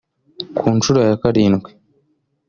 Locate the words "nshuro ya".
0.77-1.15